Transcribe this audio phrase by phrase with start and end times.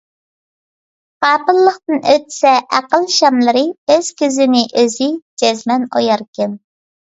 [1.25, 3.63] غاپىللىقتىن ئۆچسە ئەقىل شاملىرى،
[3.97, 5.11] ئۆز كۆزىنى ئۆزى
[5.45, 6.59] جەزمەن ئوياركەن...